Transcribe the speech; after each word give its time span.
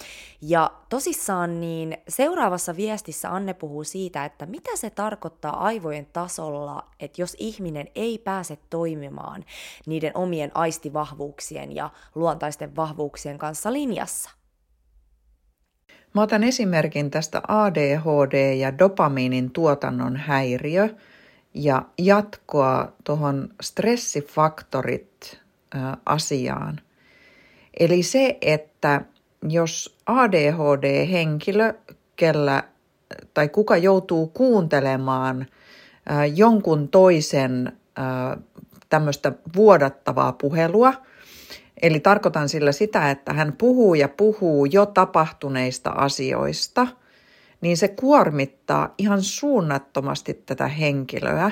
Ja 0.42 0.72
tosissaan 0.90 1.60
niin 1.60 1.98
seuraavassa 2.08 2.76
viestissä 2.76 3.34
Anne 3.34 3.54
puhuu 3.54 3.84
siitä, 3.84 4.26
että 4.26 4.46
mitä 4.46 4.70
se 4.76 4.90
tarkoittaa 4.90 5.64
aivojen 5.64 6.08
tasolla, 6.14 6.84
että 7.00 7.22
jos 7.22 7.36
ihminen 7.40 7.88
ei 7.96 8.18
pääse 8.18 8.58
toimimaan 8.70 9.46
niiden 9.86 10.12
omien 10.18 10.52
aistivahvuuksien 10.54 11.76
ja 11.76 11.90
luontaisten 12.16 12.76
vahvuuksien 12.76 13.38
kanssa 13.38 13.74
linjassa. 13.74 14.30
Mä 16.14 16.22
otan 16.22 16.44
esimerkin 16.44 17.12
tästä 17.12 17.42
ADHD 17.48 18.54
ja 18.54 18.80
dopamiinin 18.80 19.52
tuotannon 19.52 20.16
häiriö– 20.16 20.90
ja 21.54 21.82
jatkoa 21.98 22.92
tuohon 23.04 23.50
stressifaktorit 23.62 25.40
asiaan. 26.06 26.80
Eli 27.80 28.04
se, 28.04 28.38
että 28.42 29.02
jos 29.50 29.98
ADHD-henkilö, 30.06 31.74
kellä 32.16 32.64
tai 33.34 33.50
kuka 33.50 33.78
joutuu 33.78 34.28
kuuntelemaan 34.28 35.46
jonkun 36.36 36.88
toisen 36.88 37.72
tämmöistä 38.90 39.32
vuodattavaa 39.56 40.32
puhelua, 40.32 40.94
eli 41.82 42.00
tarkoitan 42.00 42.50
sillä 42.50 42.72
sitä, 42.72 43.12
että 43.12 43.34
hän 43.34 43.54
puhuu 43.54 43.94
ja 43.94 44.10
puhuu 44.10 44.66
jo 44.66 44.86
tapahtuneista 44.86 45.90
asioista– 45.90 46.88
niin 47.62 47.78
se 47.78 47.88
kuormittaa 47.88 48.94
ihan 48.98 49.22
suunnattomasti 49.22 50.34
tätä 50.34 50.68
henkilöä 50.68 51.52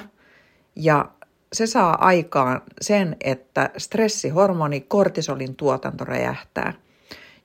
ja 0.75 1.11
se 1.53 1.67
saa 1.67 2.05
aikaan 2.05 2.61
sen, 2.81 3.17
että 3.21 3.69
stressihormoni 3.77 4.81
kortisolin 4.81 5.55
tuotanto 5.55 6.05
räjähtää, 6.05 6.73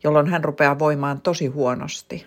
jolloin 0.04 0.26
hän 0.26 0.44
rupeaa 0.44 0.78
voimaan 0.78 1.20
tosi 1.20 1.46
huonosti. 1.46 2.26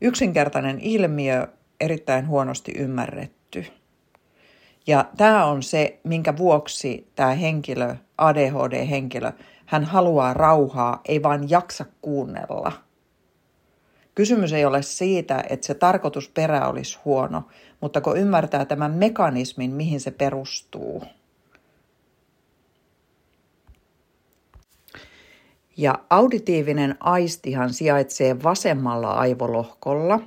Yksinkertainen 0.00 0.80
ilmiö, 0.80 1.48
erittäin 1.80 2.28
huonosti 2.28 2.72
ymmärretty. 2.78 3.66
Ja 4.86 5.04
tämä 5.16 5.44
on 5.44 5.62
se, 5.62 6.00
minkä 6.04 6.36
vuoksi 6.36 7.08
tämä 7.16 7.34
henkilö, 7.34 7.96
ADHD-henkilö, 8.18 9.32
hän 9.66 9.84
haluaa 9.84 10.34
rauhaa, 10.34 11.00
ei 11.08 11.22
vaan 11.22 11.50
jaksa 11.50 11.84
kuunnella– 12.02 12.72
Kysymys 14.14 14.52
ei 14.52 14.64
ole 14.64 14.82
siitä, 14.82 15.44
että 15.50 15.66
se 15.66 15.74
tarkoitusperä 15.74 16.68
olisi 16.68 16.98
huono, 17.04 17.42
mutta 17.80 18.00
kun 18.00 18.18
ymmärtää 18.18 18.64
tämän 18.64 18.94
mekanismin, 18.94 19.70
mihin 19.70 20.00
se 20.00 20.10
perustuu. 20.10 21.02
Ja 25.76 25.98
auditiivinen 26.10 26.96
aistihan 27.00 27.72
sijaitsee 27.72 28.42
vasemmalla 28.42 29.10
aivolohkolla. 29.10 30.20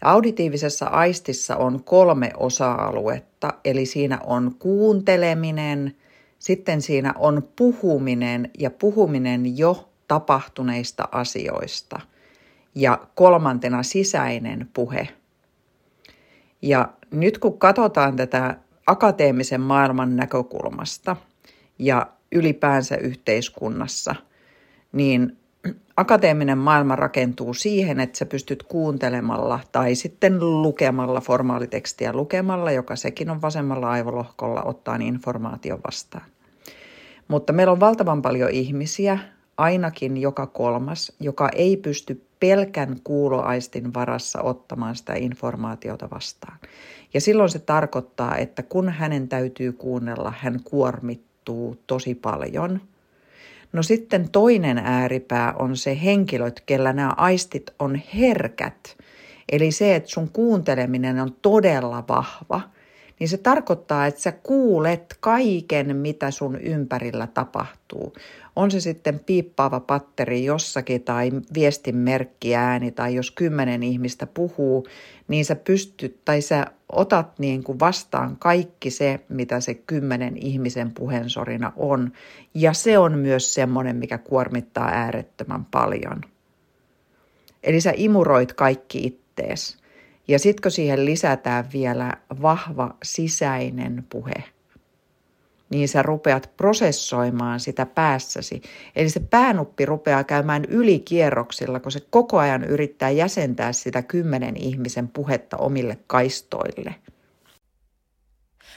Ja 0.00 0.10
auditiivisessa 0.10 0.86
aistissa 0.86 1.56
on 1.56 1.84
kolme 1.84 2.30
osa-aluetta, 2.36 3.54
eli 3.64 3.86
siinä 3.86 4.18
on 4.24 4.54
kuunteleminen, 4.58 5.96
sitten 6.38 6.82
siinä 6.82 7.14
on 7.18 7.48
puhuminen 7.56 8.50
ja 8.58 8.70
puhuminen 8.70 9.58
jo 9.58 9.88
tapahtuneista 10.08 11.08
asioista– 11.12 12.00
ja 12.76 13.06
kolmantena 13.14 13.82
sisäinen 13.82 14.68
puhe. 14.74 15.08
Ja 16.62 16.88
nyt 17.10 17.38
kun 17.38 17.58
katsotaan 17.58 18.16
tätä 18.16 18.56
akateemisen 18.86 19.60
maailman 19.60 20.16
näkökulmasta 20.16 21.16
ja 21.78 22.06
ylipäänsä 22.32 22.96
yhteiskunnassa, 22.96 24.14
niin 24.92 25.36
akateeminen 25.96 26.58
maailma 26.58 26.96
rakentuu 26.96 27.54
siihen, 27.54 28.00
että 28.00 28.18
sä 28.18 28.26
pystyt 28.26 28.62
kuuntelemalla 28.62 29.60
tai 29.72 29.94
sitten 29.94 30.62
lukemalla, 30.62 31.20
formaalitekstiä 31.20 32.12
lukemalla, 32.12 32.70
joka 32.70 32.96
sekin 32.96 33.30
on 33.30 33.42
vasemmalla 33.42 33.90
aivolohkolla, 33.90 34.62
ottaa 34.62 34.96
informaation 34.96 35.80
vastaan. 35.86 36.24
Mutta 37.28 37.52
meillä 37.52 37.72
on 37.72 37.80
valtavan 37.80 38.22
paljon 38.22 38.50
ihmisiä, 38.50 39.18
ainakin 39.56 40.16
joka 40.16 40.46
kolmas, 40.46 41.12
joka 41.20 41.48
ei 41.48 41.76
pysty 41.76 42.25
pelkän 42.40 42.96
kuuloaistin 43.04 43.94
varassa 43.94 44.42
ottamaan 44.42 44.96
sitä 44.96 45.14
informaatiota 45.14 46.10
vastaan. 46.10 46.58
Ja 47.14 47.20
silloin 47.20 47.50
se 47.50 47.58
tarkoittaa, 47.58 48.36
että 48.36 48.62
kun 48.62 48.88
hänen 48.88 49.28
täytyy 49.28 49.72
kuunnella, 49.72 50.32
hän 50.38 50.60
kuormittuu 50.64 51.76
tosi 51.86 52.14
paljon. 52.14 52.80
No 53.72 53.82
sitten 53.82 54.28
toinen 54.28 54.78
ääripää 54.78 55.52
on 55.52 55.76
se 55.76 55.98
henkilöt, 56.04 56.62
kellä 56.66 56.92
nämä 56.92 57.14
aistit 57.16 57.70
on 57.78 58.00
herkät. 58.14 58.96
Eli 59.52 59.72
se, 59.72 59.94
että 59.94 60.10
sun 60.10 60.28
kuunteleminen 60.28 61.20
on 61.20 61.36
todella 61.42 62.04
vahva– 62.08 62.60
niin 63.18 63.28
se 63.28 63.36
tarkoittaa, 63.36 64.06
että 64.06 64.20
sä 64.20 64.32
kuulet 64.32 65.16
kaiken, 65.20 65.96
mitä 65.96 66.30
sun 66.30 66.60
ympärillä 66.60 67.26
tapahtuu. 67.26 68.12
On 68.56 68.70
se 68.70 68.80
sitten 68.80 69.20
piippaava 69.26 69.80
patteri 69.80 70.44
jossakin 70.44 71.02
tai 71.02 71.30
viestinmerkkiääni 71.54 72.90
tai 72.90 73.14
jos 73.14 73.30
kymmenen 73.30 73.82
ihmistä 73.82 74.26
puhuu, 74.26 74.86
niin 75.28 75.44
sä 75.44 75.56
pystyt 75.56 76.24
tai 76.24 76.40
sä 76.40 76.66
otat 76.92 77.38
niin 77.38 77.64
kuin 77.64 77.80
vastaan 77.80 78.36
kaikki 78.36 78.90
se, 78.90 79.20
mitä 79.28 79.60
se 79.60 79.74
kymmenen 79.74 80.36
ihmisen 80.36 80.90
puheensorina 80.92 81.72
on. 81.76 82.12
Ja 82.54 82.72
se 82.72 82.98
on 82.98 83.18
myös 83.18 83.54
semmoinen, 83.54 83.96
mikä 83.96 84.18
kuormittaa 84.18 84.88
äärettömän 84.88 85.64
paljon. 85.64 86.20
Eli 87.62 87.80
sä 87.80 87.92
imuroit 87.96 88.52
kaikki 88.52 89.06
ittees. 89.06 89.85
Ja 90.28 90.38
sitten 90.38 90.62
kun 90.62 90.70
siihen 90.70 91.04
lisätään 91.04 91.64
vielä 91.72 92.12
vahva 92.42 92.94
sisäinen 93.02 94.06
puhe, 94.08 94.44
niin 95.70 95.88
sä 95.88 96.02
rupeat 96.02 96.50
prosessoimaan 96.56 97.60
sitä 97.60 97.86
päässäsi. 97.86 98.62
Eli 98.96 99.10
se 99.10 99.20
päänuppi 99.20 99.86
rupeaa 99.86 100.24
käymään 100.24 100.64
ylikierroksilla, 100.64 101.80
kun 101.80 101.92
se 101.92 102.00
koko 102.10 102.38
ajan 102.38 102.64
yrittää 102.64 103.10
jäsentää 103.10 103.72
sitä 103.72 104.02
kymmenen 104.02 104.56
ihmisen 104.56 105.08
puhetta 105.08 105.56
omille 105.56 105.98
kaistoille. 106.06 106.94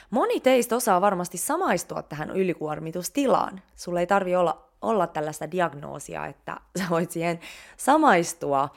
Moni 0.10 0.40
teistä 0.40 0.76
osaa 0.76 1.02
varmasti 1.02 1.38
samaistua 1.38 2.04
tähän 2.04 2.30
ylikuormitustilaan. 2.30 3.62
Sulla 3.76 4.00
ei 4.00 4.08
tarvi 4.08 4.36
olla, 4.36 4.70
olla 4.82 5.08
tällaista 5.08 5.52
diagnoosia, 5.52 6.26
että 6.26 6.58
sä 6.80 6.84
voit 6.90 7.12
siihen 7.12 7.40
samaistua. 7.78 8.70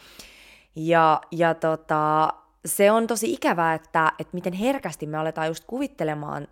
Ja, 0.76 1.20
ja 1.30 1.54
tota, 1.54 2.32
se 2.66 2.90
on 2.90 3.06
tosi 3.06 3.32
ikävää, 3.32 3.74
että, 3.74 4.12
että 4.18 4.34
miten 4.34 4.52
herkästi 4.52 5.06
me 5.06 5.18
aletaan 5.18 5.48
just 5.48 5.64
kuvittelemaan 5.66 6.48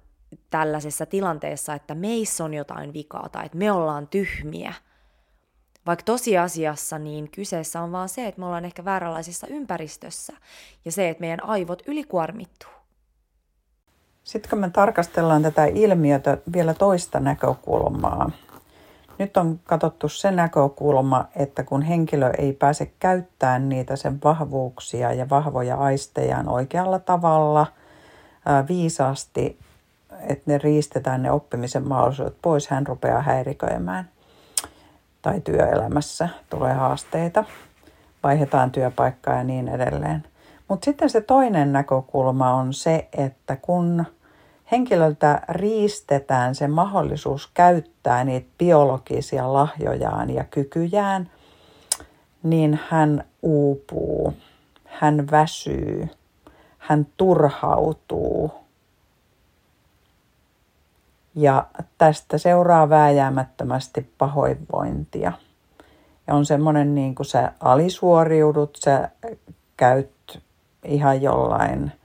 tällaisessa 0.50 1.06
tilanteessa, 1.06 1.74
että 1.74 1.94
meissä 1.94 2.44
on 2.44 2.54
jotain 2.54 2.92
vikaa 2.92 3.28
tai 3.28 3.46
että 3.46 3.58
me 3.58 3.72
ollaan 3.72 4.08
tyhmiä. 4.08 4.74
Vaikka 5.86 6.04
tosiasiassa 6.04 6.98
niin 6.98 7.30
kyseessä 7.30 7.80
on 7.80 7.92
vaan 7.92 8.08
se, 8.08 8.26
että 8.26 8.40
me 8.40 8.46
ollaan 8.46 8.64
ehkä 8.64 8.84
vääränlaisessa 8.84 9.46
ympäristössä 9.46 10.32
ja 10.84 10.92
se, 10.92 11.08
että 11.08 11.20
meidän 11.20 11.44
aivot 11.44 11.82
ylikuormittuu. 11.86 12.70
Sitten 14.24 14.50
kun 14.50 14.58
me 14.58 14.70
tarkastellaan 14.70 15.42
tätä 15.42 15.64
ilmiötä 15.64 16.38
vielä 16.52 16.74
toista 16.74 17.20
näkökulmaa, 17.20 18.30
nyt 19.20 19.36
on 19.36 19.60
katsottu 19.64 20.08
se 20.08 20.30
näkökulma, 20.30 21.24
että 21.36 21.62
kun 21.64 21.82
henkilö 21.82 22.30
ei 22.38 22.52
pääse 22.52 22.92
käyttämään 22.98 23.68
niitä 23.68 23.96
sen 23.96 24.18
vahvuuksia 24.24 25.12
ja 25.12 25.30
vahvoja 25.30 25.76
aistejaan 25.76 26.48
oikealla 26.48 26.98
tavalla, 26.98 27.66
viisaasti, 28.68 29.58
että 30.20 30.44
ne 30.46 30.58
riistetään 30.58 31.22
ne 31.22 31.30
oppimisen 31.30 31.88
mahdollisuudet 31.88 32.36
pois, 32.42 32.68
hän 32.68 32.86
rupeaa 32.86 33.22
häiriköimään. 33.22 34.08
Tai 35.22 35.40
työelämässä 35.40 36.28
tulee 36.50 36.72
haasteita, 36.72 37.44
vaihdetaan 38.22 38.70
työpaikkaa 38.70 39.34
ja 39.34 39.44
niin 39.44 39.68
edelleen. 39.68 40.24
Mutta 40.68 40.84
sitten 40.84 41.10
se 41.10 41.20
toinen 41.20 41.72
näkökulma 41.72 42.54
on 42.54 42.74
se, 42.74 43.08
että 43.12 43.56
kun 43.56 44.04
henkilöltä 44.72 45.42
riistetään 45.48 46.54
se 46.54 46.68
mahdollisuus 46.68 47.50
käyttää 47.54 48.24
niitä 48.24 48.48
biologisia 48.58 49.52
lahjojaan 49.52 50.30
ja 50.30 50.44
kykyjään, 50.44 51.30
niin 52.42 52.80
hän 52.88 53.24
uupuu, 53.42 54.34
hän 54.84 55.30
väsyy, 55.30 56.08
hän 56.78 57.06
turhautuu. 57.16 58.52
Ja 61.34 61.66
tästä 61.98 62.38
seuraa 62.38 62.88
vääjäämättömästi 62.88 64.12
pahoinvointia. 64.18 65.32
Ja 66.26 66.34
on 66.34 66.46
semmoinen 66.46 66.94
niin 66.94 67.14
kuin 67.14 67.26
sä 67.26 67.52
alisuoriudut, 67.60 68.78
sä 68.84 69.10
käyt 69.76 70.42
ihan 70.84 71.22
jollain– 71.22 71.92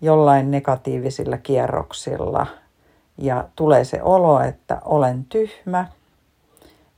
jollain 0.00 0.50
negatiivisilla 0.50 1.38
kierroksilla 1.38 2.46
ja 3.18 3.48
tulee 3.56 3.84
se 3.84 4.02
olo, 4.02 4.40
että 4.40 4.78
olen 4.84 5.24
tyhmä. 5.24 5.86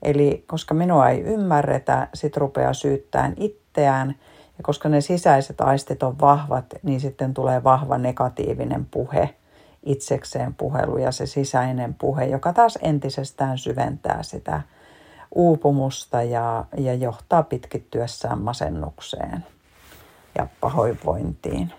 Eli 0.02 0.44
koska 0.46 0.74
minua 0.74 1.08
ei 1.08 1.20
ymmärretä, 1.20 2.08
sit 2.14 2.36
rupeaa 2.36 2.72
syyttämään 2.72 3.34
itseään. 3.36 4.08
Ja 4.58 4.62
koska 4.62 4.88
ne 4.88 5.00
sisäiset 5.00 5.60
aistit 5.60 6.02
on 6.02 6.20
vahvat, 6.20 6.64
niin 6.82 7.00
sitten 7.00 7.34
tulee 7.34 7.64
vahva 7.64 7.98
negatiivinen 7.98 8.86
puhe, 8.90 9.34
itsekseen 9.82 10.54
puhelu 10.54 10.98
ja 10.98 11.12
se 11.12 11.26
sisäinen 11.26 11.94
puhe, 11.94 12.24
joka 12.24 12.52
taas 12.52 12.78
entisestään 12.82 13.58
syventää 13.58 14.22
sitä 14.22 14.62
uupumusta 15.34 16.22
ja, 16.22 16.64
ja 16.78 16.94
johtaa 16.94 17.42
pitkittyessään 17.42 18.38
masennukseen 18.38 19.44
ja 20.38 20.46
pahoinvointiin. 20.60 21.72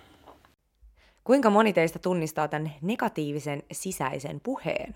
Kuinka 1.24 1.50
moni 1.50 1.74
teistä 1.74 2.00
tunnistaa 2.00 2.48
tämän 2.48 2.74
negatiivisen 2.82 3.64
sisäisen 3.72 4.40
puheen? 4.44 4.94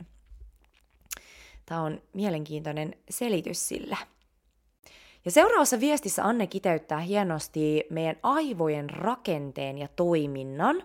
Tämä 1.65 1.81
on 1.81 2.01
mielenkiintoinen 2.13 2.95
selitys 3.09 3.67
sillä. 3.67 3.97
Ja 5.25 5.31
seuraavassa 5.31 5.79
viestissä 5.79 6.23
Anne 6.23 6.47
kiteyttää 6.47 6.99
hienosti 6.99 7.83
meidän 7.89 8.15
aivojen 8.23 8.89
rakenteen 8.89 9.77
ja 9.77 9.87
toiminnan. 9.87 10.83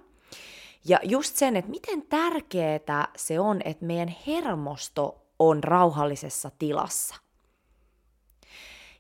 Ja 0.85 0.99
just 1.03 1.37
sen, 1.37 1.57
että 1.57 1.71
miten 1.71 2.03
tärkeää 2.03 3.09
se 3.17 3.41
on, 3.41 3.61
että 3.65 3.85
meidän 3.85 4.15
hermosto 4.27 5.27
on 5.39 5.65
rauhallisessa 5.65 6.51
tilassa. 6.59 7.15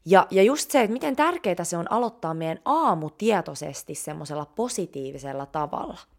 Ja, 0.04 0.26
ja 0.30 0.42
just 0.42 0.70
se, 0.70 0.80
että 0.80 0.92
miten 0.92 1.16
tärkeää 1.16 1.64
se 1.64 1.76
on 1.76 1.92
aloittaa 1.92 2.34
meidän 2.34 2.60
aamu 2.64 3.10
tietoisesti 3.10 3.94
semmoisella 3.94 4.46
positiivisella 4.46 5.46
tavalla– 5.46 5.98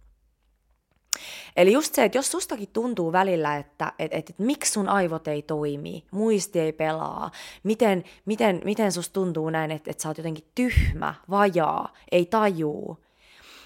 Eli 1.58 1.72
just 1.72 1.96
se, 1.96 2.04
että 2.04 2.18
jos 2.18 2.32
sustakin 2.32 2.70
tuntuu 2.74 3.12
välillä, 3.12 3.58
että 3.58 3.94
et, 4.00 4.14
et, 4.14 4.30
et, 4.30 4.40
miksi 4.40 4.72
sun 4.72 4.90
aivot 4.90 5.28
ei 5.28 5.42
toimi, 5.42 6.04
muisti 6.12 6.60
ei 6.60 6.74
pelaa, 6.74 7.32
miten, 7.64 8.04
miten, 8.26 8.62
miten 8.66 8.92
susta 8.92 9.14
tuntuu 9.14 9.50
näin, 9.50 9.72
että 9.72 9.92
et 9.92 10.00
sä 10.00 10.10
oot 10.10 10.18
jotenkin 10.18 10.48
tyhmä, 10.56 11.16
vajaa, 11.30 11.94
ei 12.12 12.26
tajuu, 12.26 12.98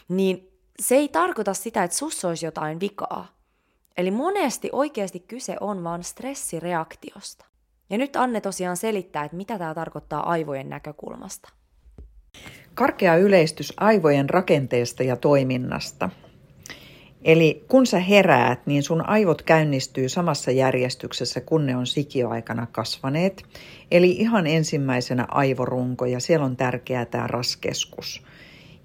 niin 0.07 0.51
se 0.79 0.95
ei 0.95 1.07
tarkoita 1.07 1.53
sitä, 1.53 1.83
että 1.83 1.97
sussa 1.97 2.27
olisi 2.27 2.45
jotain 2.45 2.79
vikaa. 2.79 3.37
Eli 3.97 4.11
monesti 4.11 4.69
oikeasti 4.71 5.19
kyse 5.19 5.55
on 5.59 5.83
vaan 5.83 6.03
stressireaktiosta. 6.03 7.45
Ja 7.89 7.97
nyt 7.97 8.15
Anne 8.15 8.41
tosiaan 8.41 8.77
selittää, 8.77 9.23
että 9.23 9.37
mitä 9.37 9.57
tämä 9.57 9.73
tarkoittaa 9.73 10.29
aivojen 10.29 10.69
näkökulmasta. 10.69 11.49
Karkea 12.73 13.15
yleistys 13.15 13.73
aivojen 13.77 14.29
rakenteesta 14.29 15.03
ja 15.03 15.15
toiminnasta– 15.15 16.09
Eli 17.27 17.65
kun 17.67 17.85
sä 17.85 17.99
heräät, 17.99 18.59
niin 18.65 18.83
sun 18.83 19.09
aivot 19.09 19.41
käynnistyy 19.41 20.09
samassa 20.09 20.51
järjestyksessä, 20.51 21.41
kun 21.41 21.65
ne 21.65 21.75
on 21.75 21.87
sikioaikana 21.87 22.67
kasvaneet. 22.71 23.43
Eli 23.91 24.11
ihan 24.11 24.47
ensimmäisenä 24.47 25.25
aivorunko 25.31 26.05
ja 26.05 26.19
siellä 26.19 26.45
on 26.45 26.55
tärkeää 26.55 27.05
tämä 27.05 27.27
raskeskus. 27.27 28.23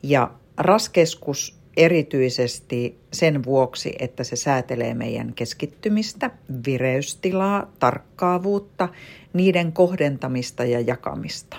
Ja 0.02 0.30
raskeskus 0.56 1.56
erityisesti 1.76 2.98
sen 3.12 3.44
vuoksi, 3.44 3.94
että 3.98 4.24
se 4.24 4.36
säätelee 4.36 4.94
meidän 4.94 5.32
keskittymistä, 5.34 6.30
vireystilaa, 6.66 7.66
tarkkaavuutta, 7.78 8.88
niiden 9.32 9.72
kohdentamista 9.72 10.64
ja 10.64 10.80
jakamista. 10.80 11.56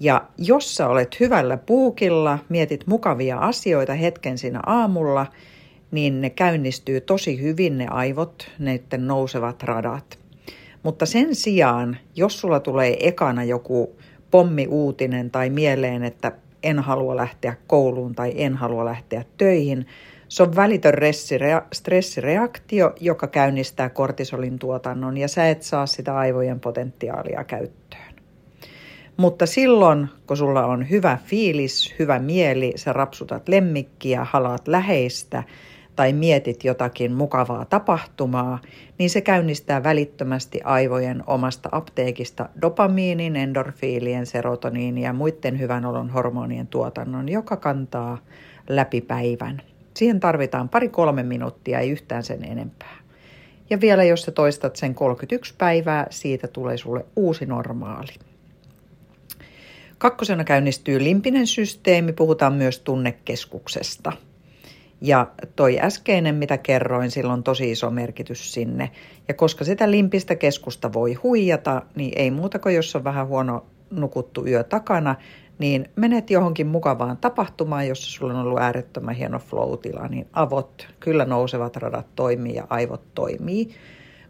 Ja 0.00 0.24
jos 0.38 0.76
sä 0.76 0.88
olet 0.88 1.20
hyvällä 1.20 1.56
puukilla, 1.56 2.38
mietit 2.48 2.86
mukavia 2.86 3.38
asioita 3.38 3.94
hetken 3.94 4.38
siinä 4.38 4.60
aamulla– 4.66 5.26
niin 5.94 6.20
ne 6.20 6.30
käynnistyy 6.30 7.00
tosi 7.00 7.42
hyvin 7.42 7.78
ne 7.78 7.86
aivot, 7.90 8.50
neiden 8.58 9.06
nousevat 9.06 9.62
radat. 9.62 10.18
Mutta 10.82 11.06
sen 11.06 11.34
sijaan, 11.34 11.96
jos 12.16 12.40
sulla 12.40 12.60
tulee 12.60 13.08
ekana 13.08 13.44
joku 13.44 13.96
pommiuutinen 14.30 15.30
tai 15.30 15.50
mieleen, 15.50 16.04
että 16.04 16.32
en 16.62 16.78
halua 16.78 17.16
lähteä 17.16 17.56
kouluun 17.66 18.14
tai 18.14 18.32
en 18.36 18.54
halua 18.54 18.84
lähteä 18.84 19.24
töihin, 19.36 19.86
se 20.28 20.42
on 20.42 20.56
välitön 20.56 20.94
stressireaktio, 21.72 22.92
joka 23.00 23.26
käynnistää 23.26 23.88
kortisolin 23.88 24.58
tuotannon 24.58 25.16
ja 25.16 25.28
sä 25.28 25.48
et 25.48 25.62
saa 25.62 25.86
sitä 25.86 26.16
aivojen 26.16 26.60
potentiaalia 26.60 27.44
käyttöön. 27.44 28.14
Mutta 29.16 29.46
silloin, 29.46 30.08
kun 30.26 30.36
sulla 30.36 30.66
on 30.66 30.90
hyvä 30.90 31.18
fiilis, 31.24 31.94
hyvä 31.98 32.18
mieli, 32.18 32.72
sä 32.76 32.92
rapsutat 32.92 33.48
lemmikkiä, 33.48 34.26
halaat 34.30 34.68
läheistä– 34.68 35.42
tai 35.96 36.12
mietit 36.12 36.64
jotakin 36.64 37.12
mukavaa 37.12 37.64
tapahtumaa, 37.64 38.58
niin 38.98 39.10
se 39.10 39.20
käynnistää 39.20 39.82
välittömästi 39.82 40.60
aivojen 40.64 41.22
omasta 41.26 41.68
apteekista 41.72 42.48
dopamiinin, 42.62 43.36
endorfiilien, 43.36 44.26
serotoniinin 44.26 45.02
ja 45.02 45.12
muiden 45.12 45.58
hyvän 45.58 45.84
olon 45.84 46.10
hormonien 46.10 46.66
tuotannon, 46.66 47.28
joka 47.28 47.56
kantaa 47.56 48.18
läpi 48.68 49.00
päivän. 49.00 49.62
Siihen 49.94 50.20
tarvitaan 50.20 50.68
pari-kolme 50.68 51.22
minuuttia, 51.22 51.78
ei 51.78 51.90
yhtään 51.90 52.22
sen 52.22 52.44
enempää. 52.44 52.96
Ja 53.70 53.80
vielä 53.80 54.04
jos 54.04 54.22
sä 54.22 54.30
toistat 54.30 54.76
sen 54.76 54.94
31 54.94 55.54
päivää, 55.58 56.06
siitä 56.10 56.48
tulee 56.48 56.76
sulle 56.76 57.06
uusi 57.16 57.46
normaali. 57.46 58.12
Kakkosena 59.98 60.44
käynnistyy 60.44 61.04
limpinen 61.04 61.46
systeemi, 61.46 62.12
puhutaan 62.12 62.52
myös 62.52 62.80
tunnekeskuksesta– 62.80 64.12
ja 65.00 65.30
toi 65.56 65.80
äskeinen, 65.80 66.34
mitä 66.34 66.58
kerroin, 66.58 67.10
sillä 67.10 67.32
on 67.32 67.42
tosi 67.42 67.70
iso 67.70 67.90
merkitys 67.90 68.54
sinne. 68.54 68.90
Ja 69.28 69.34
koska 69.34 69.64
sitä 69.64 69.90
limpistä 69.90 70.36
keskusta 70.36 70.92
voi 70.92 71.14
huijata, 71.14 71.82
niin 71.94 72.12
ei 72.16 72.30
muuta 72.30 72.58
kuin 72.58 72.74
jos 72.74 72.96
on 72.96 73.04
vähän 73.04 73.26
huono 73.26 73.66
nukuttu 73.90 74.46
yö 74.46 74.64
takana, 74.64 75.14
niin 75.58 75.88
menet 75.96 76.30
johonkin 76.30 76.66
mukavaan 76.66 77.16
tapahtumaan, 77.16 77.88
jossa 77.88 78.10
sulla 78.10 78.32
on 78.32 78.40
ollut 78.40 78.58
äärettömän 78.58 79.14
hieno 79.14 79.38
flow-tila, 79.38 80.08
niin 80.08 80.26
avot, 80.32 80.88
kyllä 81.00 81.24
nousevat 81.24 81.76
radat 81.76 82.06
toimii 82.16 82.54
ja 82.54 82.66
aivot 82.70 83.14
toimii. 83.14 83.68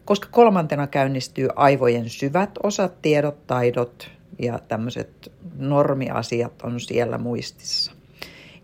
Koska 0.05 0.27
kolmantena 0.31 0.87
käynnistyy 0.87 1.47
aivojen 1.55 2.09
syvät 2.09 2.49
osat, 2.63 3.01
tiedot, 3.01 3.47
taidot 3.47 4.11
ja 4.39 4.59
tämmöiset 4.59 5.31
normiasiat 5.57 6.61
on 6.63 6.79
siellä 6.79 7.17
muistissa. 7.17 7.94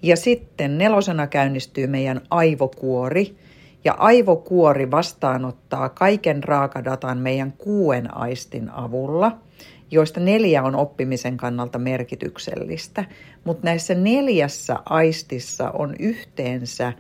Ja 0.02 0.16
sitten 0.16 0.78
nelosena 0.78 1.28
käynnistyy 1.28 1.88
meidän 1.88 2.22
aivokuori. 2.30 3.36
Ja 3.86 3.94
aivokuori 3.94 4.92
vastaanottaa 4.92 5.90
kaiken 5.90 6.44
raakadatan 6.44 7.18
meidän 7.18 7.54
kuuen 7.58 8.18
aistin 8.18 8.70
avulla, 8.70 9.38
joista 9.92 10.20
neljä 10.20 10.64
on 10.64 10.76
oppimisen 10.76 11.38
kannalta 11.38 11.80
merkityksellistä. 11.80 13.06
Mutta 13.44 13.66
näissä 13.66 13.96
neljässä 13.96 14.78
aistissa 14.86 15.72
on 15.72 15.96
yhteensä 16.00 16.94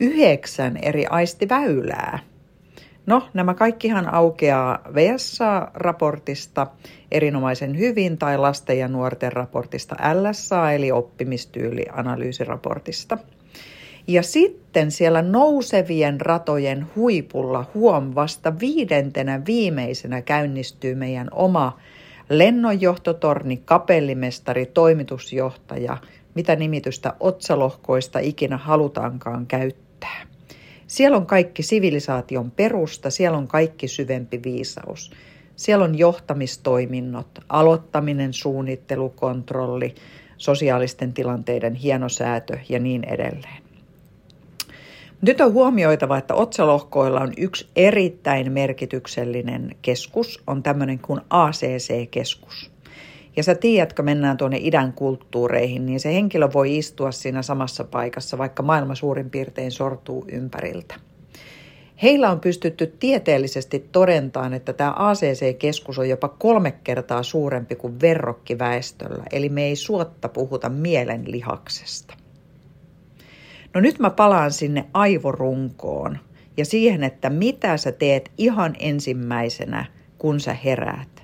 yhdeksän 0.00 0.76
eri 0.76 1.06
aistiväylää. 1.06 2.18
No, 3.08 3.28
nämä 3.34 3.54
kaikkihan 3.54 4.14
aukeaa 4.14 4.78
VSA-raportista 4.94 6.66
erinomaisen 7.10 7.78
hyvin 7.78 8.18
tai 8.18 8.38
lasten 8.38 8.78
ja 8.78 8.88
nuorten 8.88 9.32
raportista 9.32 9.96
LSA 10.14 10.72
eli 10.72 10.92
oppimistyylianalyysiraportista. 10.92 13.18
Ja 14.06 14.22
sitten 14.22 14.90
siellä 14.90 15.22
nousevien 15.22 16.20
ratojen 16.20 16.86
huipulla 16.96 17.64
huom 17.74 18.14
vasta 18.14 18.58
viidentenä 18.58 19.42
viimeisenä 19.46 20.22
käynnistyy 20.22 20.94
meidän 20.94 21.28
oma 21.32 21.78
lennonjohtotorni, 22.30 23.62
kapellimestari, 23.64 24.66
toimitusjohtaja, 24.66 25.96
mitä 26.34 26.56
nimitystä 26.56 27.14
otsalohkoista 27.20 28.18
ikinä 28.18 28.56
halutaankaan 28.56 29.46
käyttää. 29.46 30.37
Siellä 30.88 31.16
on 31.16 31.26
kaikki 31.26 31.62
sivilisaation 31.62 32.50
perusta, 32.50 33.10
siellä 33.10 33.38
on 33.38 33.48
kaikki 33.48 33.88
syvempi 33.88 34.40
viisaus. 34.44 35.10
Siellä 35.56 35.84
on 35.84 35.98
johtamistoiminnot, 35.98 37.38
aloittaminen, 37.48 38.32
suunnittelu, 38.32 39.08
kontrolli, 39.08 39.94
sosiaalisten 40.38 41.12
tilanteiden 41.12 41.74
hienosäätö 41.74 42.58
ja 42.68 42.78
niin 42.78 43.04
edelleen. 43.04 43.62
Nyt 45.22 45.40
on 45.40 45.52
huomioitava, 45.52 46.18
että 46.18 46.34
otsalohkoilla 46.34 47.20
on 47.20 47.32
yksi 47.36 47.66
erittäin 47.76 48.52
merkityksellinen 48.52 49.76
keskus, 49.82 50.42
on 50.46 50.62
tämmöinen 50.62 50.98
kuin 50.98 51.20
ACC-keskus. 51.30 52.70
Ja 53.38 53.44
sä 53.44 53.54
tiedätkö, 53.54 54.02
mennään 54.02 54.36
tuonne 54.36 54.58
idän 54.60 54.92
kulttuureihin, 54.92 55.86
niin 55.86 56.00
se 56.00 56.14
henkilö 56.14 56.48
voi 56.52 56.78
istua 56.78 57.12
siinä 57.12 57.42
samassa 57.42 57.84
paikassa, 57.84 58.38
vaikka 58.38 58.62
maailma 58.62 58.94
suurin 58.94 59.30
piirtein 59.30 59.72
sortuu 59.72 60.24
ympäriltä. 60.32 60.94
Heillä 62.02 62.30
on 62.30 62.40
pystytty 62.40 62.86
tieteellisesti 62.86 63.88
todentamaan, 63.92 64.54
että 64.54 64.72
tämä 64.72 64.94
ACC-keskus 64.96 65.98
on 65.98 66.08
jopa 66.08 66.28
kolme 66.28 66.72
kertaa 66.72 67.22
suurempi 67.22 67.76
kuin 67.76 68.00
verrokkiväestöllä, 68.00 69.24
eli 69.32 69.48
me 69.48 69.64
ei 69.64 69.76
suotta 69.76 70.28
puhuta 70.28 70.68
mielenlihaksesta. 70.68 72.14
No 73.74 73.80
nyt 73.80 73.98
mä 73.98 74.10
palaan 74.10 74.52
sinne 74.52 74.84
aivorunkoon 74.94 76.18
ja 76.56 76.64
siihen, 76.64 77.04
että 77.04 77.30
mitä 77.30 77.76
sä 77.76 77.92
teet 77.92 78.30
ihan 78.38 78.76
ensimmäisenä, 78.78 79.84
kun 80.18 80.40
sä 80.40 80.54
heräät. 80.54 81.17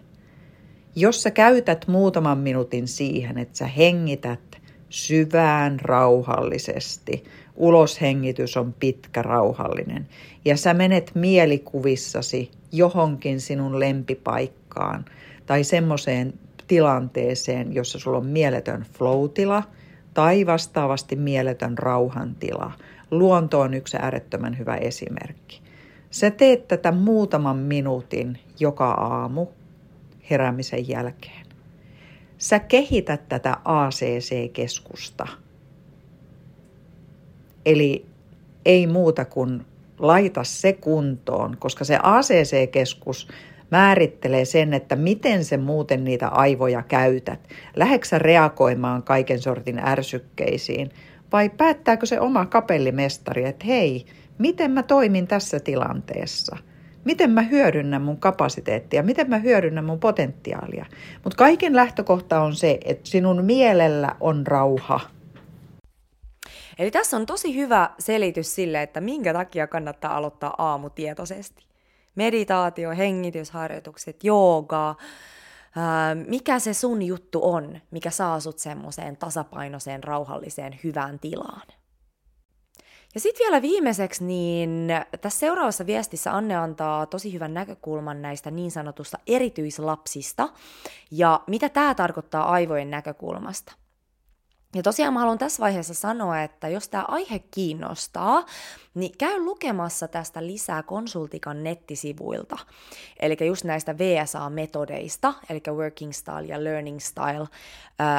Jos 0.97 1.23
sä 1.23 1.31
käytät 1.31 1.89
muutaman 1.89 2.39
minuutin 2.39 2.89
siihen, 2.89 3.39
että 3.39 3.59
sä 3.59 3.67
hengität 3.67 4.59
syvään 4.89 5.81
rauhallisesti, 5.81 7.25
uloshengitys 7.57 8.57
on 8.57 8.73
pitkä 8.73 9.23
rauhallinen, 9.23 10.09
ja 10.45 10.57
sä 10.57 10.75
menet 10.75 11.11
mielikuvissasi 11.15 12.51
johonkin 12.73 13.41
sinun 13.41 13.81
lempipaikkaan 13.81 15.05
tai 15.47 15.65
semmoiseen 15.65 16.35
tilanteeseen, 16.67 17.75
jossa 17.75 17.99
sulla 17.99 18.19
on 18.19 18.27
mieletön 18.27 18.87
floatila 18.99 19.63
tai 20.15 20.47
vastaavasti 20.47 21.17
mieletön 21.17 21.79
rauhantila. 21.79 22.73
Luonto 23.11 23.61
on 23.61 23.75
yksi 23.75 23.97
äärettömän 24.01 24.59
hyvä 24.59 24.77
esimerkki. 24.77 25.63
Sä 26.11 26.31
teet 26.31 26.69
tätä 26.69 26.93
muutaman 26.93 27.57
minuutin 27.57 28.39
joka 28.61 28.91
aamu 28.91 29.47
heräämisen 30.31 30.89
jälkeen. 30.89 31.47
Sä 32.39 32.59
kehität 32.59 33.29
tätä 33.29 33.57
ACC-keskusta. 33.65 35.29
Eli 37.67 38.07
ei 38.65 38.87
muuta 38.87 39.25
kuin 39.25 39.67
laita 39.99 40.45
se 40.45 40.73
kuntoon, 40.73 41.57
koska 41.59 41.85
se 41.85 41.99
ACC-keskus 42.03 43.29
määrittelee 43.71 44.45
sen, 44.45 44.75
että 44.75 44.97
miten 44.97 45.45
se 45.45 45.57
muuten 45.57 46.05
niitä 46.05 46.29
aivoja 46.29 46.83
käytät. 46.83 47.49
Läheksä 47.77 48.19
reagoimaan 48.19 49.03
kaiken 49.03 49.39
sortin 49.39 49.79
ärsykkeisiin 49.79 50.91
vai 51.33 51.51
päättääkö 51.51 52.07
se 52.07 52.21
oma 52.21 52.47
kapellimestari, 52.47 53.45
että 53.45 53.67
hei, 53.67 54.07
miten 54.39 54.71
mä 54.71 54.83
toimin 54.83 55.27
tässä 55.27 55.61
tilanteessa– 55.61 56.57
miten 57.05 57.31
mä 57.31 57.43
hyödynnän 57.43 58.03
mun 58.03 58.21
kapasiteettia, 58.21 59.03
miten 59.03 59.31
mä 59.31 59.39
hyödynnän 59.39 59.85
mun 59.85 60.01
potentiaalia. 60.01 60.87
Mutta 61.25 61.37
kaiken 61.37 61.77
lähtökohta 61.77 62.41
on 62.41 62.55
se, 62.57 62.79
että 62.85 63.11
sinun 63.11 63.45
mielellä 63.45 64.17
on 64.21 64.47
rauha. 64.47 65.01
Eli 66.79 66.91
tässä 66.91 67.17
on 67.17 67.27
tosi 67.27 67.57
hyvä 67.57 67.91
selitys 67.99 68.55
sille, 68.55 68.83
että 68.83 69.01
minkä 69.01 69.33
takia 69.33 69.67
kannattaa 69.67 70.17
aloittaa 70.17 70.55
aamu 70.59 70.91
tietoisesti. 70.91 71.65
Meditaatio, 72.15 72.91
hengitysharjoitukset, 72.91 74.25
jooga, 74.25 74.95
mikä 76.27 76.59
se 76.59 76.75
sun 76.75 77.03
juttu 77.03 77.41
on, 77.43 77.81
mikä 77.91 78.11
saa 78.11 78.41
sut 78.41 78.59
semmoiseen 78.59 79.17
tasapainoiseen, 79.17 80.05
rauhalliseen, 80.05 80.79
hyvään 80.85 81.19
tilaan. 81.19 81.67
Ja 83.15 83.21
sitten 83.21 83.45
vielä 83.45 83.63
viimeiseksi, 83.63 84.25
niin 84.25 84.89
tässä 85.21 85.39
seuraavassa 85.39 85.87
viestissä 85.87 86.37
Anne 86.37 86.57
antaa 86.57 87.07
tosi 87.07 87.33
hyvän 87.33 87.55
näkökulman 87.55 88.23
näistä 88.23 88.51
niin 88.51 88.71
sanotusta 88.71 89.19
erityislapsista 89.27 90.49
ja 91.11 91.41
mitä 91.47 91.69
tämä 91.69 91.95
tarkoittaa 91.95 92.51
aivojen 92.53 92.91
näkökulmasta. 92.91 93.73
Ja 94.75 94.83
tosiaan 94.83 95.15
mä 95.15 95.21
haluan 95.21 95.39
tässä 95.39 95.61
vaiheessa 95.61 95.95
sanoa, 95.95 96.43
että 96.43 96.69
jos 96.69 96.89
tämä 96.89 97.05
aihe 97.09 97.39
kiinnostaa, 97.39 98.45
niin 98.95 99.19
käy 99.19 99.39
lukemassa 99.41 100.09
tästä 100.09 100.47
lisää 100.47 100.83
konsultikan 100.83 101.65
nettisivuilta. 101.65 102.59
Eli 103.21 103.37
just 103.47 103.65
näistä 103.65 103.99
VSA-metodeista, 103.99 105.35
eli 105.51 105.63
Working 105.71 106.13
Style 106.13 106.47
ja 106.47 106.65
Learning 106.65 106.99
Style 107.01 107.47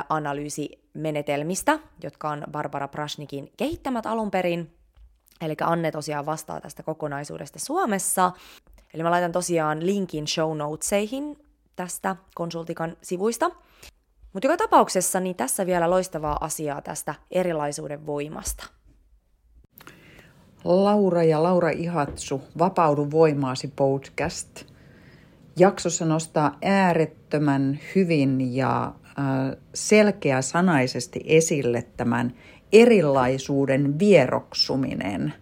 analyysimenetelmistä, 0.10 1.80
jotka 2.04 2.30
on 2.30 2.44
Barbara 2.52 2.88
Prashnikin 2.88 3.52
kehittämät 3.58 4.06
alun 4.06 4.32
perin. 4.32 4.72
Eli 5.42 5.56
Anne 5.62 5.92
tosiaan 5.92 6.25
vastaa 6.25 6.62
tästä 6.62 6.84
kokonaisuudesta 6.84 7.60
Suomessa. 7.60 8.32
Eli 8.94 9.04
mä 9.04 9.12
laitan 9.12 9.32
tosiaan 9.32 9.86
linkin 9.86 10.27
show 10.27 10.58
notesihin 10.58 11.38
tästä 11.75 12.15
konsultikan 12.36 12.98
sivuista. 13.01 13.50
Mutta 14.34 14.48
joka 14.48 14.58
tapauksessa 14.58 15.20
niin 15.20 15.36
tässä 15.36 15.65
vielä 15.65 15.89
loistavaa 15.89 16.38
asiaa 16.42 16.82
tästä 16.82 17.15
erilaisuuden 17.32 18.06
voimasta. 18.06 18.65
Laura 20.63 21.24
ja 21.24 21.44
Laura 21.44 21.70
Ihatsu, 21.70 22.42
Vapaudu 22.58 23.12
voimaasi 23.12 23.74
podcast. 23.75 24.65
Jaksossa 25.58 26.06
nostaa 26.06 26.58
äärettömän 26.63 27.80
hyvin 27.96 28.56
ja 28.56 28.94
selkeä 29.74 30.42
sanaisesti 30.42 31.22
esille 31.25 31.88
tämän 31.98 32.34
erilaisuuden 32.75 34.00
vieroksuminen. 34.00 35.34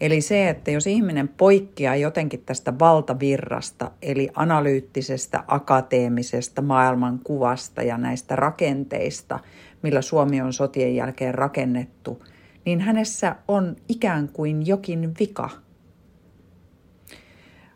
Eli 0.00 0.20
se, 0.20 0.48
että 0.48 0.70
jos 0.70 0.86
ihminen 0.86 1.28
poikkeaa 1.28 1.96
jotenkin 1.96 2.42
tästä 2.46 2.78
valtavirrasta, 2.78 3.90
eli 4.02 4.28
analyyttisestä, 4.34 5.44
akateemisesta 5.46 6.62
maailmankuvasta 6.62 7.82
ja 7.82 7.98
näistä 7.98 8.36
rakenteista, 8.36 9.38
millä 9.82 10.02
Suomi 10.02 10.40
on 10.40 10.52
sotien 10.52 10.94
jälkeen 10.94 11.34
rakennettu, 11.34 12.22
niin 12.64 12.80
hänessä 12.80 13.36
on 13.48 13.76
ikään 13.88 14.28
kuin 14.28 14.66
jokin 14.66 15.14
vika. 15.20 15.50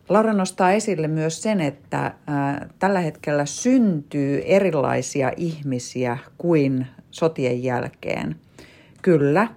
Laura 0.08 0.32
nostaa 0.32 0.72
esille 0.72 1.08
myös 1.08 1.42
sen, 1.42 1.60
että 1.60 2.14
tällä 2.78 3.00
hetkellä 3.00 3.46
syntyy 3.46 4.42
erilaisia 4.44 5.32
ihmisiä 5.36 6.18
kuin 6.38 6.86
sotien 7.10 7.62
jälkeen– 7.62 8.36
Kyllä, 9.02 9.48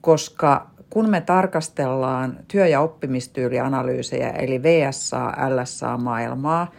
koska 0.00 0.70
kun 0.90 1.10
me 1.10 1.20
tarkastellaan 1.20 2.38
työ- 2.48 2.66
ja 2.66 2.80
oppimistyylianalyysejä, 2.80 4.30
eli 4.30 4.62
VSA, 4.62 5.32
LSA-maailmaa, 5.48 6.70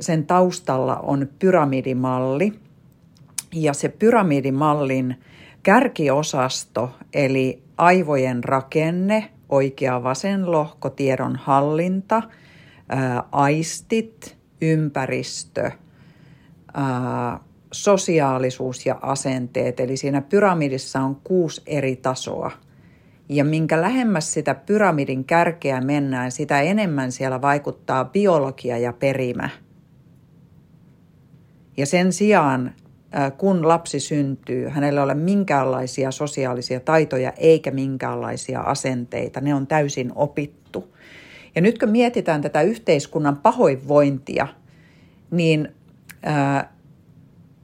sen 0.00 0.26
taustalla 0.26 0.96
on 0.96 1.28
pyramidimalli, 1.38 2.52
ja 3.54 3.72
se 3.72 3.88
pyramidimallin 3.88 5.20
kärkiosasto, 5.62 6.90
eli 7.12 7.62
aivojen 7.78 8.44
rakenne, 8.44 9.28
oikea 9.48 10.02
vasen 10.02 10.50
lohko, 10.50 10.90
tiedon 10.90 11.36
hallinta, 11.36 12.22
aistit, 13.32 14.36
ympäristö, 14.60 15.70
ää, 16.74 17.40
sosiaalisuus 17.72 18.86
ja 18.86 18.98
asenteet. 19.02 19.80
Eli 19.80 19.96
siinä 19.96 20.20
pyramidissa 20.20 21.00
on 21.00 21.16
kuusi 21.24 21.62
eri 21.66 21.96
tasoa. 21.96 22.50
Ja 23.28 23.44
minkä 23.44 23.80
lähemmäs 23.80 24.32
sitä 24.32 24.54
pyramidin 24.54 25.24
kärkeä 25.24 25.80
mennään, 25.80 26.32
sitä 26.32 26.60
enemmän 26.60 27.12
siellä 27.12 27.42
vaikuttaa 27.42 28.04
biologia 28.04 28.78
ja 28.78 28.92
perimä. 28.92 29.48
Ja 31.76 31.86
sen 31.86 32.12
sijaan, 32.12 32.74
kun 33.38 33.68
lapsi 33.68 34.00
syntyy, 34.00 34.68
hänellä 34.68 35.00
ei 35.00 35.04
ole 35.04 35.14
minkäänlaisia 35.14 36.10
sosiaalisia 36.10 36.80
taitoja 36.80 37.32
eikä 37.36 37.70
minkäänlaisia 37.70 38.60
asenteita. 38.60 39.40
Ne 39.40 39.54
on 39.54 39.66
täysin 39.66 40.12
opittu. 40.14 40.96
Ja 41.54 41.60
nyt 41.60 41.78
kun 41.78 41.88
mietitään 41.88 42.42
tätä 42.42 42.62
yhteiskunnan 42.62 43.36
pahoinvointia, 43.36 44.46
niin 45.30 45.68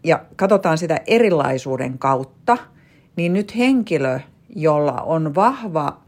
ja 0.05 0.25
katsotaan 0.37 0.78
sitä 0.78 1.00
erilaisuuden 1.07 1.99
kautta, 1.99 2.57
niin 3.17 3.33
nyt 3.33 3.57
henkilö, 3.57 4.21
jolla 4.57 4.93
on 4.93 5.35
vahva 5.35 5.99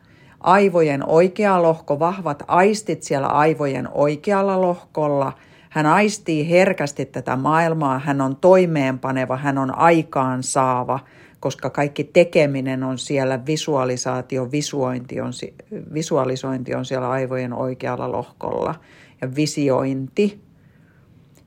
aivojen 0.40 1.08
oikea 1.08 1.62
lohko, 1.62 1.98
vahvat 1.98 2.42
aistit 2.48 3.02
siellä 3.02 3.26
aivojen 3.26 3.88
oikealla 3.92 4.60
lohkolla, 4.60 5.32
hän 5.70 5.86
aistii 5.86 6.50
herkästi 6.50 7.06
tätä 7.06 7.36
maailmaa, 7.36 7.98
hän 7.98 8.20
on 8.20 8.36
toimeenpaneva, 8.36 9.36
hän 9.36 9.58
on 9.58 9.78
aikaan 9.78 10.42
saava, 10.42 11.00
koska 11.40 11.70
kaikki 11.70 12.04
tekeminen 12.04 12.82
on 12.82 12.98
siellä, 12.98 13.46
visualisaatio, 13.46 14.50
visuointi 14.50 15.20
on, 15.20 15.32
visualisointi 15.94 16.74
on 16.74 16.84
siellä 16.84 17.10
aivojen 17.10 17.52
oikealla 17.52 18.12
lohkolla 18.12 18.74
ja 19.20 19.34
visiointi 19.34 20.49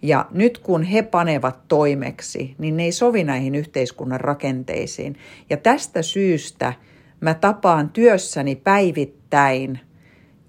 ja 0.03 0.25
nyt 0.31 0.57
kun 0.57 0.83
he 0.83 1.01
panevat 1.01 1.59
toimeksi, 1.67 2.55
niin 2.57 2.77
ne 2.77 2.83
ei 2.83 2.91
sovi 2.91 3.23
näihin 3.23 3.55
yhteiskunnan 3.55 4.21
rakenteisiin. 4.21 5.17
Ja 5.49 5.57
tästä 5.57 6.01
syystä 6.01 6.73
mä 7.21 7.33
tapaan 7.33 7.89
työssäni 7.89 8.55
päivittäin 8.55 9.79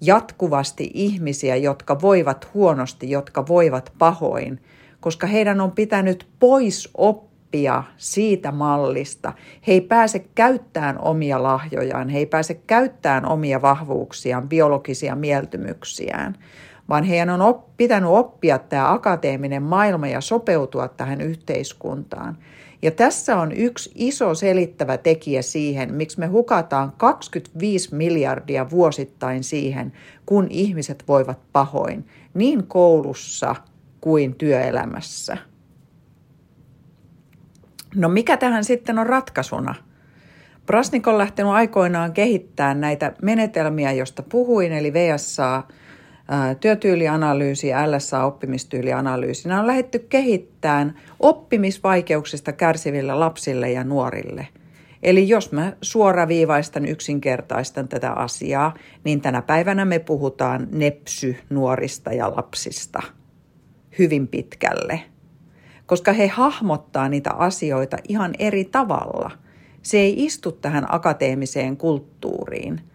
jatkuvasti 0.01 0.91
ihmisiä, 0.93 1.55
jotka 1.55 2.01
voivat 2.01 2.53
huonosti, 2.53 3.09
jotka 3.09 3.47
voivat 3.47 3.93
pahoin, 3.97 4.61
koska 4.99 5.27
heidän 5.27 5.61
on 5.61 5.71
pitänyt 5.71 6.27
pois 6.39 6.89
oppia 6.97 7.83
siitä 7.97 8.51
mallista. 8.51 9.33
He 9.67 9.73
ei 9.73 9.81
pääse 9.81 10.25
käyttämään 10.35 10.99
omia 10.99 11.43
lahjojaan, 11.43 12.09
he 12.09 12.17
ei 12.17 12.25
pääse 12.25 12.53
käyttämään 12.53 13.25
omia 13.25 13.61
vahvuuksiaan, 13.61 14.49
biologisia 14.49 15.15
mieltymyksiään, 15.15 16.37
vaan 16.89 17.03
heidän 17.03 17.29
on 17.29 17.41
op, 17.41 17.77
pitänyt 17.77 18.09
oppia 18.09 18.59
tämä 18.59 18.93
akateeminen 18.93 19.63
maailma 19.63 20.07
ja 20.07 20.21
sopeutua 20.21 20.87
tähän 20.87 21.21
yhteiskuntaan. 21.21 22.37
Ja 22.81 22.91
tässä 22.91 23.37
on 23.37 23.51
yksi 23.51 23.91
iso 23.95 24.35
selittävä 24.35 24.97
tekijä 24.97 25.41
siihen, 25.41 25.93
miksi 25.93 26.19
me 26.19 26.27
hukataan 26.27 26.93
25 26.97 27.95
miljardia 27.95 28.69
vuosittain 28.69 29.43
siihen, 29.43 29.93
kun 30.25 30.47
ihmiset 30.49 31.03
voivat 31.07 31.39
pahoin, 31.53 32.07
niin 32.33 32.67
koulussa 32.67 33.55
kuin 34.01 34.35
työelämässä. 34.35 35.37
No 37.95 38.09
mikä 38.09 38.37
tähän 38.37 38.63
sitten 38.63 38.99
on 38.99 39.07
ratkaisuna? 39.07 39.75
Prasnik 40.65 41.07
on 41.07 41.17
lähtenyt 41.17 41.51
aikoinaan 41.51 42.13
kehittämään 42.13 42.81
näitä 42.81 43.13
menetelmiä, 43.21 43.91
joista 43.91 44.23
puhuin, 44.23 44.71
eli 44.71 44.93
VSA, 44.93 45.63
työtyylianalyysi 46.59 47.67
ja 47.67 47.91
LSA-oppimistyylianalyysi. 47.91 49.47
Nämä 49.47 49.59
on 49.59 49.67
lähdetty 49.67 49.99
kehittämään 49.99 50.99
oppimisvaikeuksista 51.19 52.51
kärsiville 52.51 53.13
lapsille 53.13 53.71
ja 53.71 53.83
nuorille. 53.83 54.47
Eli 55.03 55.29
jos 55.29 55.51
mä 55.51 55.73
suoraviivaistan, 55.81 56.85
yksinkertaistan 56.85 57.87
tätä 57.87 58.11
asiaa, 58.11 58.73
niin 59.03 59.21
tänä 59.21 59.41
päivänä 59.41 59.85
me 59.85 59.99
puhutaan 59.99 60.67
nepsy-nuorista 60.71 62.13
ja 62.13 62.35
lapsista 62.35 63.03
hyvin 63.99 64.27
pitkälle. 64.27 65.01
Koska 65.85 66.13
he 66.13 66.27
hahmottaa 66.27 67.09
niitä 67.09 67.31
asioita 67.31 67.97
ihan 68.09 68.33
eri 68.39 68.65
tavalla. 68.65 69.31
Se 69.81 69.97
ei 69.97 70.25
istu 70.25 70.51
tähän 70.51 70.85
akateemiseen 70.89 71.77
kulttuuriin– 71.77 72.81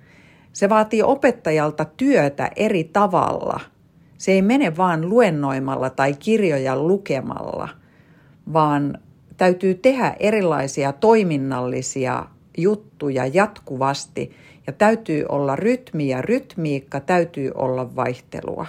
se 0.52 0.68
vaatii 0.68 1.02
opettajalta 1.02 1.84
työtä 1.84 2.50
eri 2.56 2.84
tavalla. 2.84 3.60
Se 4.18 4.32
ei 4.32 4.42
mene 4.42 4.76
vain 4.76 5.08
luennoimalla 5.08 5.90
tai 5.90 6.14
kirjoja 6.14 6.76
lukemalla, 6.76 7.68
vaan 8.52 8.98
täytyy 9.36 9.74
tehdä 9.74 10.16
erilaisia 10.18 10.92
toiminnallisia 10.92 12.26
juttuja 12.56 13.26
jatkuvasti 13.26 14.32
ja 14.66 14.72
täytyy 14.72 15.24
olla 15.28 15.56
rytmi 15.56 16.08
ja 16.08 16.22
rytmiikka, 16.22 17.00
täytyy 17.00 17.50
olla 17.54 17.96
vaihtelua. 17.96 18.66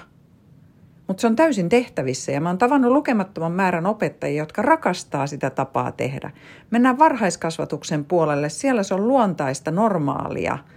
Mutta 1.07 1.21
se 1.21 1.27
on 1.27 1.35
täysin 1.35 1.69
tehtävissä 1.69 2.31
ja 2.31 2.41
mä 2.41 2.49
oon 2.49 2.57
tavannut 2.57 2.91
lukemattoman 2.91 3.51
määrän 3.51 3.85
opettajia, 3.85 4.41
jotka 4.41 4.61
rakastaa 4.61 5.27
sitä 5.27 5.49
tapaa 5.49 5.91
tehdä. 5.91 6.31
Mennään 6.71 6.99
varhaiskasvatuksen 6.99 8.05
puolelle, 8.05 8.49
siellä 8.49 8.83
se 8.83 8.93
on 8.93 9.07
luontaista, 9.07 9.71
normaalia– 9.71 10.57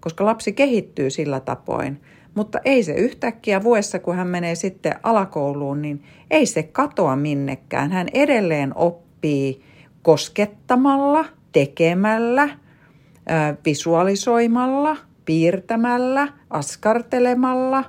koska 0.00 0.24
lapsi 0.24 0.52
kehittyy 0.52 1.10
sillä 1.10 1.40
tapoin. 1.40 2.00
Mutta 2.34 2.58
ei 2.64 2.82
se 2.82 2.92
yhtäkkiä 2.92 3.62
vuessa, 3.62 3.98
kun 3.98 4.16
hän 4.16 4.26
menee 4.26 4.54
sitten 4.54 4.94
alakouluun, 5.02 5.82
niin 5.82 6.02
ei 6.30 6.46
se 6.46 6.62
katoa 6.62 7.16
minnekään. 7.16 7.92
Hän 7.92 8.06
edelleen 8.14 8.72
oppii 8.76 9.62
koskettamalla, 10.02 11.24
tekemällä, 11.52 12.48
visualisoimalla, 13.64 14.96
piirtämällä, 15.24 16.28
askartelemalla 16.50 17.84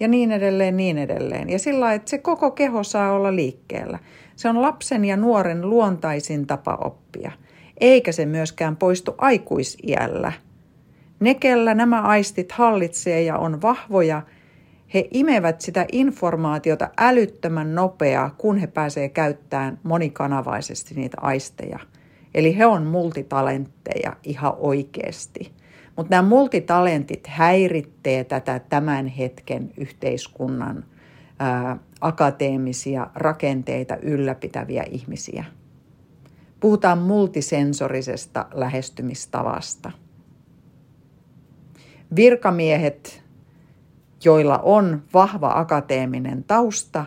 ja 0.00 0.08
niin 0.08 0.32
edelleen, 0.32 0.76
niin 0.76 0.98
edelleen. 0.98 1.50
Ja 1.50 1.58
sillä 1.58 1.94
että 1.94 2.10
se 2.10 2.18
koko 2.18 2.50
keho 2.50 2.82
saa 2.82 3.12
olla 3.12 3.36
liikkeellä. 3.36 3.98
Se 4.36 4.48
on 4.48 4.62
lapsen 4.62 5.04
ja 5.04 5.16
nuoren 5.16 5.70
luontaisin 5.70 6.46
tapa 6.46 6.78
oppia. 6.84 7.32
Eikä 7.80 8.12
se 8.12 8.26
myöskään 8.26 8.76
poistu 8.76 9.14
aikuisiällä– 9.18 10.32
ne, 11.24 11.34
kellä 11.34 11.74
nämä 11.74 12.02
aistit 12.02 12.52
hallitsee 12.52 13.22
ja 13.22 13.38
on 13.38 13.62
vahvoja, 13.62 14.22
he 14.94 15.08
imevät 15.10 15.60
sitä 15.60 15.86
informaatiota 15.92 16.90
älyttömän 16.98 17.74
nopeaa, 17.74 18.34
kun 18.38 18.56
he 18.56 18.66
pääsee 18.66 19.08
käyttämään 19.08 19.78
monikanavaisesti 19.82 20.94
niitä 20.94 21.16
aisteja. 21.20 21.78
Eli 22.34 22.58
he 22.58 22.66
on 22.66 22.86
multitalentteja 22.86 24.16
ihan 24.22 24.52
oikeasti. 24.58 25.52
Mutta 25.96 26.10
nämä 26.10 26.28
multitalentit 26.28 27.26
häiritsee 27.26 28.24
tätä 28.24 28.58
tämän 28.58 29.06
hetken 29.06 29.70
yhteiskunnan 29.76 30.84
ää, 31.38 31.76
akateemisia 32.00 33.06
rakenteita 33.14 33.96
ylläpitäviä 33.96 34.84
ihmisiä. 34.90 35.44
Puhutaan 36.60 36.98
multisensorisesta 36.98 38.46
lähestymistavasta– 38.54 39.92
Virkamiehet, 42.16 43.22
joilla 44.24 44.58
on 44.58 45.02
vahva 45.14 45.52
akateeminen 45.54 46.44
tausta, 46.44 47.06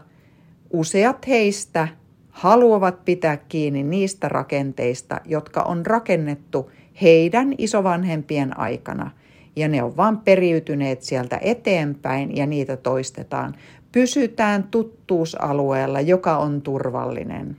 useat 0.74 1.28
heistä 1.28 1.88
haluavat 2.30 3.06
pitää 3.06 3.38
kiinni 3.38 3.84
niistä 3.84 4.30
rakenteista, 4.30 5.22
jotka 5.26 5.62
on 5.62 5.86
rakennettu 5.86 6.72
heidän 7.02 7.54
isovanhempien 7.58 8.60
aikana. 8.60 9.12
Ja 9.56 9.68
ne 9.68 9.84
on 9.84 9.98
vaan 9.98 10.20
periytyneet 10.20 11.02
sieltä 11.02 11.40
eteenpäin 11.42 12.36
ja 12.36 12.46
niitä 12.46 12.78
toistetaan. 12.78 13.56
Pysytään 13.92 14.64
tuttuusalueella, 14.64 16.02
joka 16.02 16.38
on 16.38 16.62
turvallinen. 16.62 17.58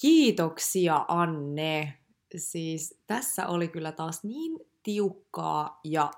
Kiitoksia 0.00 1.04
Anne. 1.08 1.94
Siis 2.36 3.00
tässä 3.06 3.46
oli 3.46 3.68
kyllä 3.68 3.92
taas 3.92 4.24
niin 4.24 4.60
tiukkaa 4.88 5.80
ja 5.84 6.10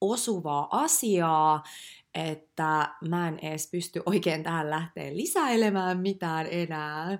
osuvaa 0.00 0.68
asiaa, 0.70 1.62
että 2.14 2.94
mä 3.08 3.28
en 3.28 3.38
edes 3.38 3.70
pysty 3.70 4.02
oikein 4.06 4.42
tähän 4.42 4.70
lähteen 4.70 5.16
lisäilemään 5.16 5.98
mitään 6.00 6.46
enää. 6.50 7.18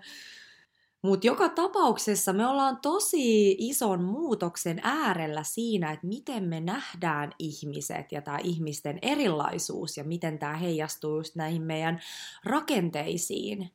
Mutta 1.03 1.27
joka 1.27 1.49
tapauksessa 1.49 2.33
me 2.33 2.47
ollaan 2.47 2.79
tosi 2.83 3.57
ison 3.59 4.05
muutoksen 4.05 4.81
äärellä 4.83 5.43
siinä, 5.43 5.93
että 5.93 6.07
miten 6.07 6.45
me 6.45 6.61
nähdään 6.61 7.33
ihmiset 7.39 8.13
ja 8.13 8.23
tämä 8.23 8.39
ihmisten 8.45 8.99
erilaisuus 9.03 9.97
ja 9.97 10.05
miten 10.05 10.39
tämä 10.39 10.57
heijastuu 10.57 11.17
just 11.17 11.37
näihin 11.37 11.63
meidän 11.63 12.01
rakenteisiin. 12.45 13.71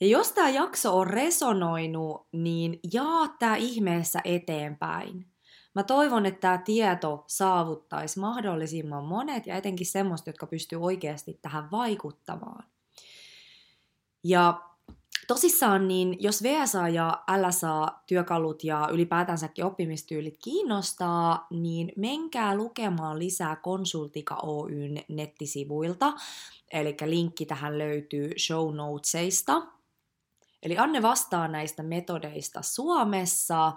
Ja 0.00 0.06
jos 0.06 0.32
tämä 0.32 0.48
jakso 0.48 0.98
on 0.98 1.06
resonoinut, 1.06 2.26
niin 2.32 2.80
jaa 2.92 3.28
tämä 3.38 3.56
ihmeessä 3.56 4.20
eteenpäin. 4.24 5.31
Mä 5.74 5.82
toivon, 5.82 6.26
että 6.26 6.40
tämä 6.40 6.58
tieto 6.58 7.24
saavuttaisi 7.26 8.20
mahdollisimman 8.20 9.04
monet 9.04 9.46
ja 9.46 9.56
etenkin 9.56 9.86
semmoista, 9.86 10.28
jotka 10.28 10.46
pystyy 10.46 10.80
oikeasti 10.82 11.38
tähän 11.42 11.70
vaikuttamaan. 11.70 12.64
Ja 14.24 14.60
tosissaan, 15.26 15.88
niin 15.88 16.16
jos 16.20 16.42
VSA 16.42 16.88
ja 16.88 17.22
LSA-työkalut 17.36 18.64
ja 18.64 18.88
ylipäätänsäkin 18.92 19.64
oppimistyylit 19.64 20.38
kiinnostaa, 20.44 21.46
niin 21.50 21.92
menkää 21.96 22.54
lukemaan 22.54 23.18
lisää 23.18 23.56
Konsultika 23.56 24.36
Oyn 24.42 25.04
nettisivuilta. 25.08 26.12
Eli 26.72 26.96
linkki 27.04 27.46
tähän 27.46 27.78
löytyy 27.78 28.30
show 28.38 28.76
notesista. 28.76 29.62
Eli 30.62 30.78
Anne 30.78 31.02
vastaa 31.02 31.48
näistä 31.48 31.82
metodeista 31.82 32.62
Suomessa. 32.62 33.72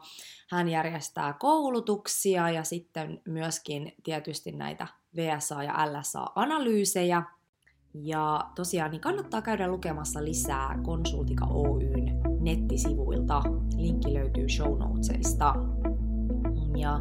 Hän 0.49 0.69
järjestää 0.69 1.33
koulutuksia 1.33 2.49
ja 2.49 2.63
sitten 2.63 3.21
myöskin 3.27 3.91
tietysti 4.03 4.51
näitä 4.51 4.87
VSA 5.15 5.63
ja 5.63 5.73
LSA-analyysejä. 5.73 7.23
Ja 7.93 8.51
tosiaan 8.55 8.91
niin 8.91 9.01
kannattaa 9.01 9.41
käydä 9.41 9.67
lukemassa 9.67 10.23
lisää 10.23 10.79
Konsultika 10.83 11.45
Oyn 11.45 12.21
nettisivuilta. 12.39 13.41
Linkki 13.77 14.13
löytyy 14.13 14.49
show 14.49 14.79
notesista. 14.79 15.53
Ja 16.77 16.99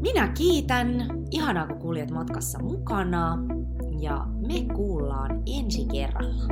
minä 0.00 0.28
kiitän. 0.28 1.08
Ihanaa, 1.30 1.66
kun 1.66 1.78
kuljet 1.78 2.10
matkassa 2.10 2.58
mukana. 2.58 3.38
Ja 4.00 4.26
me 4.48 4.74
kuullaan 4.74 5.42
ensi 5.46 5.86
kerralla. 5.92 6.44